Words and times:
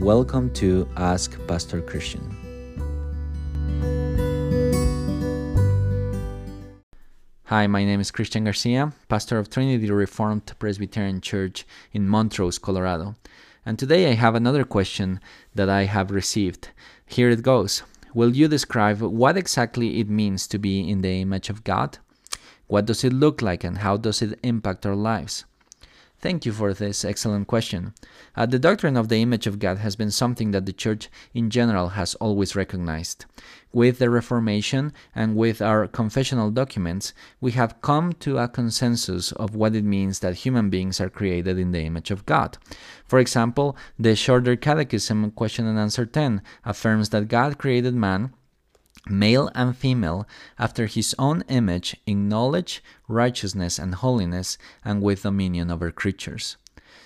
Welcome 0.00 0.50
to 0.54 0.88
Ask 0.96 1.38
Pastor 1.46 1.82
Cristian. 1.82 2.24
Hi, 7.44 7.66
my 7.66 7.84
name 7.84 8.00
is 8.00 8.10
Cristian 8.10 8.44
Garcia, 8.44 8.94
pastor 9.10 9.38
of 9.38 9.50
Trinity 9.50 9.90
Reformed 9.90 10.54
Presbyterian 10.58 11.20
Church 11.20 11.66
in 11.92 12.08
Montrose, 12.08 12.58
Colorado. 12.58 13.16
And 13.66 13.78
today 13.78 14.10
I 14.10 14.14
have 14.14 14.34
another 14.34 14.64
question 14.64 15.20
that 15.54 15.68
I 15.68 15.84
have 15.84 16.10
received. 16.10 16.70
Here 17.04 17.28
it 17.28 17.42
goes 17.42 17.82
Will 18.14 18.34
you 18.34 18.48
describe 18.48 19.02
what 19.02 19.36
exactly 19.36 20.00
it 20.00 20.08
means 20.08 20.46
to 20.46 20.58
be 20.58 20.80
in 20.80 21.02
the 21.02 21.20
image 21.20 21.50
of 21.50 21.62
God? 21.62 21.98
What 22.68 22.86
does 22.86 23.04
it 23.04 23.12
look 23.12 23.42
like 23.42 23.64
and 23.64 23.76
how 23.76 23.98
does 23.98 24.22
it 24.22 24.40
impact 24.42 24.86
our 24.86 24.96
lives? 24.96 25.44
Thank 26.20 26.44
you 26.44 26.52
for 26.52 26.74
this 26.74 27.02
excellent 27.02 27.46
question. 27.46 27.94
Uh, 28.36 28.44
the 28.44 28.58
doctrine 28.58 28.98
of 28.98 29.08
the 29.08 29.22
image 29.22 29.46
of 29.46 29.58
God 29.58 29.78
has 29.78 29.96
been 29.96 30.10
something 30.10 30.50
that 30.50 30.66
the 30.66 30.72
Church 30.72 31.08
in 31.32 31.48
general 31.48 31.90
has 31.90 32.14
always 32.16 32.54
recognized. 32.54 33.24
With 33.72 33.98
the 33.98 34.10
Reformation 34.10 34.92
and 35.14 35.34
with 35.34 35.62
our 35.62 35.86
confessional 35.86 36.50
documents, 36.50 37.14
we 37.40 37.52
have 37.52 37.80
come 37.80 38.12
to 38.20 38.36
a 38.36 38.48
consensus 38.48 39.32
of 39.32 39.54
what 39.54 39.74
it 39.74 39.84
means 39.84 40.18
that 40.18 40.34
human 40.34 40.68
beings 40.68 41.00
are 41.00 41.08
created 41.08 41.58
in 41.58 41.70
the 41.72 41.80
image 41.80 42.10
of 42.10 42.26
God. 42.26 42.58
For 43.06 43.18
example, 43.18 43.74
the 43.98 44.14
Shorter 44.14 44.56
Catechism, 44.56 45.30
Question 45.30 45.66
and 45.66 45.78
Answer 45.78 46.04
10, 46.04 46.42
affirms 46.66 47.08
that 47.10 47.28
God 47.28 47.56
created 47.56 47.94
man 47.94 48.34
male 49.08 49.50
and 49.54 49.76
female, 49.76 50.26
after 50.58 50.86
his 50.86 51.14
own 51.18 51.42
image, 51.48 51.96
in 52.06 52.28
knowledge, 52.28 52.82
righteousness, 53.08 53.78
and 53.78 53.96
holiness, 53.96 54.58
and 54.84 55.02
with 55.02 55.22
dominion 55.22 55.70
over 55.70 55.90
creatures. 55.90 56.56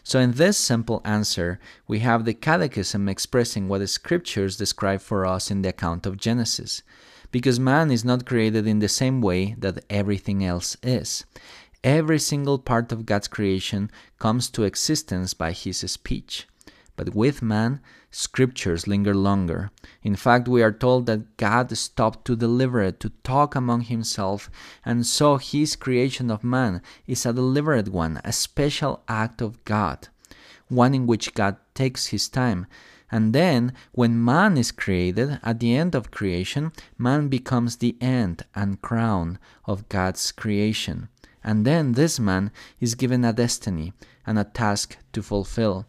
So, 0.02 0.19
in 0.19 0.33
this 0.33 0.59
simple 0.59 1.01
answer, 1.05 1.59
we 1.88 2.01
have 2.01 2.24
the 2.24 2.35
Catechism 2.35 3.09
expressing 3.09 3.68
what 3.68 3.79
the 3.79 3.87
Scriptures 3.87 4.57
describe 4.57 5.01
for 5.01 5.24
us 5.24 5.51
in 5.51 5.63
the 5.63 5.71
account 5.71 6.05
of 6.05 6.18
Genesis. 6.18 6.83
Because 7.30 7.59
man 7.59 7.91
is 7.91 8.05
not 8.05 8.27
created 8.27 8.66
in 8.66 8.80
the 8.80 8.88
same 8.88 9.23
way 9.23 9.55
that 9.59 9.85
everything 9.88 10.45
else 10.45 10.77
is. 10.83 11.24
Every 11.83 12.18
single 12.18 12.59
part 12.59 12.93
of 12.93 13.07
God's 13.07 13.29
creation 13.29 13.90
comes 14.18 14.51
to 14.51 14.65
existence 14.65 15.35
by 15.35 15.52
his 15.52 15.79
speech. 15.90 16.46
But 16.96 17.14
with 17.14 17.42
man, 17.42 17.80
scriptures 18.10 18.87
linger 18.87 19.14
longer. 19.14 19.70
In 20.02 20.14
fact, 20.14 20.46
we 20.46 20.62
are 20.62 20.73
told 20.73 21.06
that 21.06 21.37
God 21.37 21.76
stopped 21.76 22.24
to 22.26 22.37
deliberate, 22.37 23.00
to 23.00 23.10
talk 23.24 23.56
among 23.56 23.82
himself, 23.82 24.48
and 24.84 25.04
so 25.04 25.37
his 25.37 25.74
creation 25.74 26.30
of 26.30 26.45
man 26.45 26.82
is 27.06 27.26
a 27.26 27.32
deliberate 27.32 27.88
one, 27.88 28.20
a 28.24 28.32
special 28.32 29.02
act 29.09 29.42
of 29.42 29.65
God, 29.65 30.09
one 30.68 30.95
in 30.95 31.06
which 31.06 31.34
God 31.34 31.56
takes 31.74 32.06
his 32.06 32.28
time. 32.28 32.66
And 33.10 33.32
then, 33.32 33.72
when 33.92 34.24
man 34.24 34.56
is 34.56 34.72
created, 34.72 35.38
at 35.42 35.60
the 35.60 35.74
end 35.74 35.95
of 35.95 36.10
creation, 36.10 36.72
man 36.96 37.28
becomes 37.28 37.76
the 37.76 37.96
end 38.00 38.45
and 38.54 38.82
crown 38.82 39.38
of 39.66 39.88
God's 39.88 40.32
creation. 40.32 41.09
And 41.42 41.66
then 41.66 41.92
this 41.92 42.18
man 42.18 42.50
is 42.80 42.95
given 42.95 43.24
a 43.24 43.32
destiny 43.32 43.92
and 44.26 44.38
a 44.38 44.45
task 44.45 44.96
to 45.12 45.22
fulfill. 45.22 45.87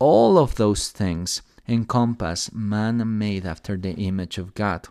All 0.00 0.38
of 0.38 0.56
those 0.56 0.88
things 0.88 1.42
encompass 1.68 2.50
man 2.52 3.18
made 3.18 3.46
after 3.46 3.76
the 3.76 3.92
image 3.92 4.38
of 4.38 4.54
God. 4.54 4.88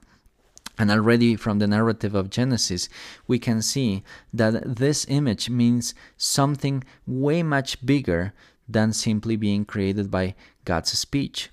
And 0.78 0.90
already 0.90 1.36
from 1.36 1.60
the 1.60 1.68
narrative 1.68 2.16
of 2.16 2.30
Genesis, 2.30 2.88
we 3.28 3.38
can 3.38 3.62
see 3.62 4.04
that 4.34 4.78
this 4.78 5.06
image 5.10 5.50
means 5.50 5.94
something 6.16 6.86
way 7.06 7.44
much 7.44 7.86
bigger 7.86 8.34
than 8.70 8.94
simply 8.94 9.36
being 9.36 9.66
created 9.66 10.10
by 10.10 10.36
God's 10.64 10.98
speech. 10.98 11.50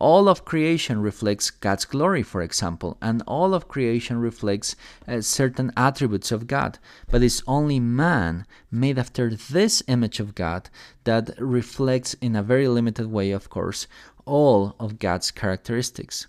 All 0.00 0.30
of 0.30 0.46
creation 0.46 1.02
reflects 1.02 1.50
God's 1.50 1.84
glory, 1.84 2.22
for 2.22 2.40
example, 2.40 2.96
and 3.02 3.22
all 3.26 3.52
of 3.52 3.68
creation 3.68 4.18
reflects 4.18 4.74
uh, 5.06 5.20
certain 5.20 5.70
attributes 5.76 6.32
of 6.32 6.46
God. 6.46 6.78
But 7.10 7.22
it's 7.22 7.42
only 7.46 7.78
man, 7.78 8.46
made 8.70 8.98
after 8.98 9.28
this 9.28 9.82
image 9.88 10.18
of 10.18 10.34
God, 10.34 10.70
that 11.04 11.38
reflects 11.38 12.14
in 12.14 12.34
a 12.34 12.42
very 12.42 12.66
limited 12.66 13.08
way, 13.08 13.30
of 13.30 13.50
course, 13.50 13.86
all 14.24 14.74
of 14.80 14.98
God's 14.98 15.30
characteristics. 15.30 16.26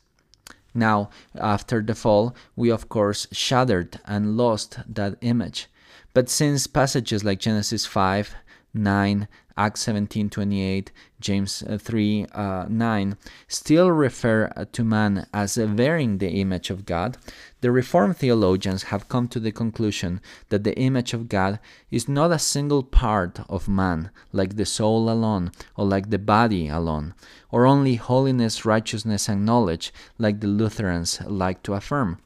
Now, 0.73 1.09
after 1.33 1.81
the 1.81 1.95
fall, 1.95 2.35
we 2.57 2.69
of 2.69 2.89
course 2.89 3.25
shattered 3.31 4.01
and 4.03 4.35
lost 4.35 4.79
that 4.85 5.17
image. 5.21 5.69
But 6.13 6.29
since 6.29 6.67
passages 6.67 7.23
like 7.23 7.39
Genesis 7.39 7.85
5, 7.85 8.35
9, 8.73 9.27
Acts 9.57 9.85
17:28, 9.85 10.89
James 11.19 11.63
uh, 11.63 11.77
3 11.77 12.25
uh, 12.33 12.65
9 12.69 13.17
still 13.47 13.91
refer 13.91 14.51
uh, 14.55 14.65
to 14.71 14.83
man 14.83 15.27
as 15.33 15.57
bearing 15.57 16.17
the 16.17 16.29
image 16.29 16.69
of 16.69 16.85
God, 16.85 17.17
the 17.61 17.71
Reformed 17.71 18.17
theologians 18.17 18.83
have 18.83 19.07
come 19.07 19.27
to 19.27 19.39
the 19.39 19.51
conclusion 19.51 20.19
that 20.49 20.63
the 20.63 20.77
image 20.77 21.13
of 21.13 21.29
God 21.29 21.59
is 21.91 22.09
not 22.09 22.31
a 22.31 22.39
single 22.39 22.81
part 22.81 23.39
of 23.47 23.67
man, 23.69 24.09
like 24.31 24.55
the 24.55 24.65
soul 24.65 25.09
alone, 25.09 25.51
or 25.75 25.85
like 25.85 26.09
the 26.09 26.17
body 26.17 26.67
alone, 26.67 27.13
or 27.51 27.67
only 27.67 27.95
holiness, 27.95 28.65
righteousness, 28.65 29.29
and 29.29 29.45
knowledge, 29.45 29.93
like 30.17 30.39
the 30.39 30.47
Lutherans 30.47 31.21
like 31.27 31.61
to 31.63 31.73
affirm. 31.73 32.17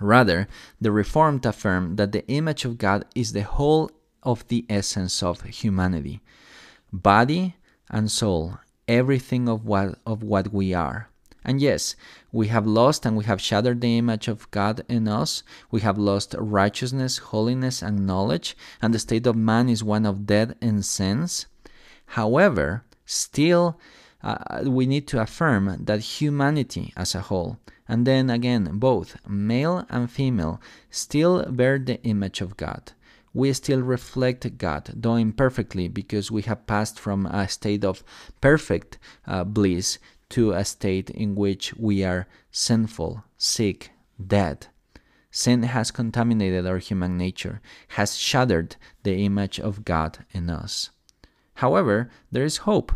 Rather, 0.00 0.48
the 0.80 0.92
Reformed 0.92 1.44
affirm 1.46 1.96
that 1.96 2.12
the 2.12 2.26
image 2.28 2.64
of 2.64 2.78
God 2.78 3.04
is 3.14 3.32
the 3.32 3.42
whole 3.42 3.90
of 4.28 4.46
the 4.48 4.66
essence 4.68 5.22
of 5.22 5.40
humanity 5.40 6.20
body 6.92 7.56
and 7.88 8.10
soul, 8.10 8.58
everything 8.86 9.48
of 9.48 9.64
what, 9.64 9.98
of 10.04 10.22
what 10.22 10.52
we 10.52 10.74
are. 10.74 11.08
And 11.44 11.62
yes, 11.62 11.96
we 12.30 12.48
have 12.48 12.66
lost 12.66 13.06
and 13.06 13.16
we 13.16 13.24
have 13.24 13.40
shattered 13.40 13.80
the 13.80 13.96
image 13.96 14.28
of 14.28 14.50
God 14.50 14.84
in 14.86 15.08
us. 15.08 15.42
We 15.70 15.80
have 15.80 15.96
lost 15.96 16.34
righteousness, 16.38 17.16
holiness, 17.32 17.80
and 17.80 18.06
knowledge, 18.06 18.54
and 18.82 18.92
the 18.92 18.98
state 18.98 19.26
of 19.26 19.34
man 19.34 19.70
is 19.70 19.82
one 19.82 20.04
of 20.04 20.26
death 20.26 20.52
and 20.60 20.84
sins. 20.84 21.46
However, 22.18 22.84
still, 23.06 23.80
uh, 24.22 24.64
we 24.64 24.84
need 24.84 25.06
to 25.08 25.22
affirm 25.22 25.84
that 25.86 26.00
humanity 26.00 26.92
as 26.98 27.14
a 27.14 27.20
whole, 27.20 27.56
and 27.88 28.06
then 28.06 28.28
again, 28.28 28.68
both 28.74 29.16
male 29.26 29.86
and 29.88 30.10
female, 30.10 30.60
still 30.90 31.44
bear 31.50 31.78
the 31.78 32.02
image 32.02 32.42
of 32.42 32.58
God 32.58 32.92
we 33.34 33.52
still 33.52 33.80
reflect 33.82 34.58
God, 34.58 34.90
though 34.94 35.16
imperfectly, 35.16 35.88
because 35.88 36.30
we 36.30 36.42
have 36.42 36.66
passed 36.66 36.98
from 36.98 37.26
a 37.26 37.48
state 37.48 37.84
of 37.84 38.02
perfect 38.40 38.98
uh, 39.26 39.44
bliss 39.44 39.98
to 40.30 40.52
a 40.52 40.64
state 40.64 41.10
in 41.10 41.34
which 41.34 41.74
we 41.74 42.04
are 42.04 42.26
sinful, 42.50 43.24
sick, 43.36 43.90
dead. 44.24 44.66
Sin 45.30 45.62
has 45.62 45.90
contaminated 45.90 46.66
our 46.66 46.78
human 46.78 47.16
nature, 47.16 47.60
has 47.88 48.16
shattered 48.16 48.76
the 49.02 49.24
image 49.24 49.60
of 49.60 49.84
God 49.84 50.24
in 50.32 50.50
us. 50.50 50.90
However, 51.54 52.10
there 52.32 52.44
is 52.44 52.58
hope. 52.58 52.92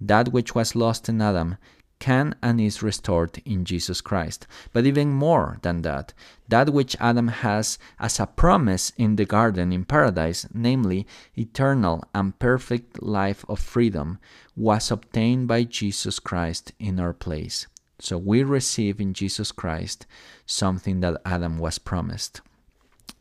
That 0.00 0.32
which 0.32 0.54
was 0.54 0.76
lost 0.76 1.08
in 1.08 1.20
Adam 1.20 1.56
can 1.98 2.34
and 2.42 2.60
is 2.60 2.82
restored 2.82 3.40
in 3.44 3.64
Jesus 3.64 4.00
Christ. 4.00 4.46
But 4.72 4.86
even 4.86 5.10
more 5.10 5.58
than 5.62 5.82
that, 5.82 6.14
that 6.48 6.72
which 6.72 6.96
Adam 7.00 7.28
has 7.28 7.78
as 7.98 8.18
a 8.18 8.26
promise 8.26 8.92
in 8.96 9.16
the 9.16 9.24
garden 9.24 9.72
in 9.72 9.84
paradise, 9.84 10.46
namely 10.52 11.06
eternal 11.36 12.04
and 12.14 12.38
perfect 12.38 13.02
life 13.02 13.44
of 13.48 13.58
freedom, 13.60 14.18
was 14.56 14.90
obtained 14.90 15.48
by 15.48 15.64
Jesus 15.64 16.18
Christ 16.18 16.72
in 16.78 16.98
our 16.98 17.12
place. 17.12 17.66
So 18.00 18.16
we 18.16 18.42
receive 18.42 19.00
in 19.00 19.12
Jesus 19.12 19.50
Christ 19.50 20.06
something 20.46 21.00
that 21.00 21.20
Adam 21.24 21.58
was 21.58 21.78
promised. 21.78 22.40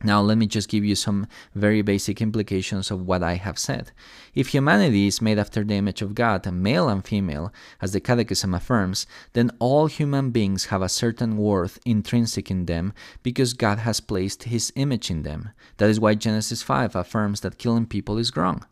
Now, 0.03 0.21
let 0.21 0.37
me 0.37 0.45
just 0.45 0.69
give 0.69 0.85
you 0.85 0.93
some 0.93 1.25
very 1.55 1.81
basic 1.81 2.21
implications 2.21 2.91
of 2.91 3.07
what 3.07 3.23
I 3.23 3.33
have 3.33 3.57
said. 3.57 3.91
If 4.35 4.49
humanity 4.49 5.07
is 5.07 5.23
made 5.23 5.39
after 5.39 5.63
the 5.63 5.73
image 5.73 6.03
of 6.03 6.13
God, 6.13 6.45
male 6.51 6.87
and 6.87 7.03
female, 7.03 7.51
as 7.81 7.93
the 7.93 7.99
Catechism 7.99 8.53
affirms, 8.53 9.07
then 9.33 9.49
all 9.57 9.87
human 9.87 10.29
beings 10.29 10.65
have 10.65 10.83
a 10.83 10.89
certain 10.89 11.35
worth 11.35 11.79
intrinsic 11.83 12.51
in 12.51 12.67
them 12.67 12.93
because 13.23 13.53
God 13.53 13.79
has 13.79 13.99
placed 13.99 14.43
His 14.43 14.71
image 14.75 15.09
in 15.09 15.23
them. 15.23 15.49
That 15.77 15.89
is 15.89 15.99
why 15.99 16.13
Genesis 16.13 16.61
5 16.61 16.95
affirms 16.95 17.41
that 17.41 17.57
killing 17.57 17.87
people 17.87 18.19
is 18.19 18.35
wrong. 18.37 18.65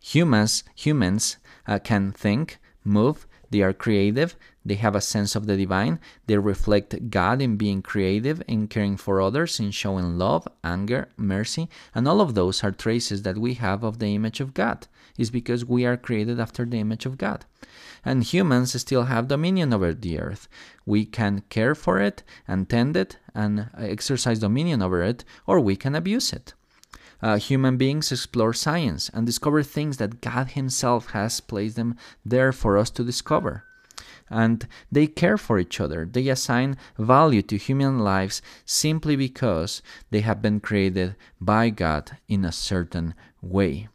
Humans, 0.00 0.64
humans 0.74 1.38
uh, 1.66 1.78
can 1.78 2.12
think, 2.12 2.58
move, 2.84 3.26
they 3.50 3.62
are 3.62 3.72
creative, 3.72 4.36
they 4.64 4.76
have 4.76 4.94
a 4.94 5.00
sense 5.00 5.34
of 5.34 5.46
the 5.46 5.56
divine, 5.56 5.98
they 6.26 6.38
reflect 6.38 7.10
God 7.10 7.42
in 7.42 7.56
being 7.56 7.82
creative, 7.82 8.42
in 8.46 8.68
caring 8.68 8.96
for 8.96 9.20
others, 9.20 9.58
in 9.58 9.70
showing 9.70 10.18
love, 10.18 10.46
anger, 10.62 11.08
mercy, 11.16 11.68
and 11.94 12.06
all 12.06 12.20
of 12.20 12.34
those 12.34 12.62
are 12.62 12.70
traces 12.70 13.22
that 13.22 13.38
we 13.38 13.54
have 13.54 13.82
of 13.82 13.98
the 13.98 14.14
image 14.14 14.40
of 14.40 14.54
God. 14.54 14.86
Is 15.18 15.30
because 15.30 15.64
we 15.64 15.84
are 15.84 15.98
created 15.98 16.40
after 16.40 16.64
the 16.64 16.80
image 16.80 17.04
of 17.04 17.18
God. 17.18 17.44
And 18.02 18.24
humans 18.24 18.80
still 18.80 19.04
have 19.04 19.28
dominion 19.28 19.74
over 19.74 19.92
the 19.92 20.18
earth. 20.18 20.48
We 20.86 21.04
can 21.04 21.42
care 21.50 21.74
for 21.74 22.00
it 22.00 22.22
and 22.48 22.66
tend 22.66 22.96
it 22.96 23.18
and 23.34 23.68
exercise 23.76 24.38
dominion 24.38 24.80
over 24.80 25.02
it, 25.02 25.22
or 25.46 25.60
we 25.60 25.76
can 25.76 25.94
abuse 25.94 26.32
it. 26.32 26.54
Uh, 27.22 27.36
human 27.36 27.76
beings 27.76 28.10
explore 28.10 28.52
science 28.52 29.10
and 29.14 29.26
discover 29.26 29.62
things 29.62 29.98
that 29.98 30.20
God 30.20 30.48
Himself 30.48 31.10
has 31.10 31.40
placed 31.40 31.76
them 31.76 31.94
there 32.24 32.52
for 32.52 32.76
us 32.76 32.90
to 32.90 33.04
discover. 33.04 33.64
And 34.32 34.66
they 34.90 35.06
care 35.06 35.36
for 35.36 35.58
each 35.58 35.80
other. 35.80 36.08
They 36.10 36.28
assign 36.28 36.76
value 36.98 37.42
to 37.42 37.56
human 37.56 38.00
lives 38.00 38.42
simply 38.64 39.14
because 39.14 39.82
they 40.10 40.20
have 40.20 40.42
been 40.42 40.60
created 40.60 41.14
by 41.40 41.70
God 41.70 42.16
in 42.26 42.44
a 42.44 42.52
certain 42.52 43.14
way. 43.40 43.88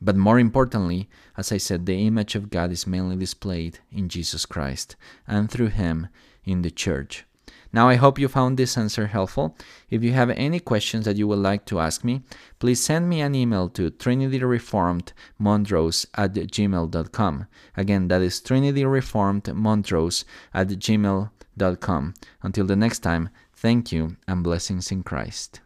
But 0.00 0.16
more 0.16 0.38
importantly, 0.38 1.10
as 1.36 1.52
I 1.52 1.58
said, 1.58 1.84
the 1.84 2.06
image 2.06 2.34
of 2.34 2.48
God 2.48 2.70
is 2.70 2.86
mainly 2.86 3.16
displayed 3.16 3.80
in 3.90 4.08
Jesus 4.08 4.46
Christ 4.46 4.96
and 5.26 5.50
through 5.50 5.68
Him 5.68 6.08
in 6.44 6.62
the 6.62 6.70
church. 6.70 7.24
Now, 7.72 7.88
I 7.88 7.94
hope 7.94 8.18
you 8.18 8.28
found 8.28 8.56
this 8.56 8.76
answer 8.76 9.06
helpful. 9.06 9.56
If 9.88 10.02
you 10.02 10.12
have 10.12 10.30
any 10.30 10.60
questions 10.60 11.04
that 11.04 11.16
you 11.16 11.28
would 11.28 11.38
like 11.38 11.64
to 11.66 11.78
ask 11.78 12.04
me, 12.04 12.22
please 12.58 12.82
send 12.82 13.08
me 13.08 13.20
an 13.20 13.34
email 13.34 13.68
to 13.70 13.90
trinityreformedmontrose 13.90 16.06
at 16.14 16.34
gmail.com. 16.34 17.46
Again, 17.76 18.08
that 18.08 18.22
is 18.22 18.40
trinityreformedmontrose 18.40 20.24
at 20.52 20.68
gmail.com. 20.68 22.14
Until 22.42 22.66
the 22.66 22.76
next 22.76 22.98
time, 23.00 23.28
thank 23.54 23.92
you 23.92 24.16
and 24.26 24.42
blessings 24.42 24.90
in 24.90 25.02
Christ. 25.02 25.60